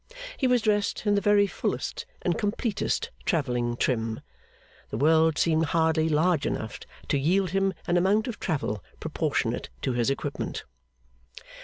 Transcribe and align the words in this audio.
He 0.35 0.47
was 0.47 0.63
dressed 0.63 1.05
in 1.05 1.13
the 1.13 1.21
very 1.21 1.45
fullest 1.45 2.07
and 2.23 2.35
completest 2.35 3.11
travelling 3.23 3.77
trim. 3.77 4.21
The 4.89 4.97
world 4.97 5.37
seemed 5.37 5.65
hardly 5.65 6.09
large 6.09 6.47
enough 6.47 6.79
to 7.09 7.19
yield 7.19 7.51
him 7.51 7.75
an 7.85 7.97
amount 7.97 8.27
of 8.27 8.39
travel 8.39 8.83
proportionate 8.99 9.69
to 9.83 9.93
his 9.93 10.09
equipment. 10.09 10.63